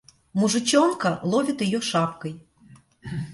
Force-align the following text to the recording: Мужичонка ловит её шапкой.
Мужичонка 0.39 1.11
ловит 1.31 1.61
её 1.61 1.79
шапкой. 1.89 2.33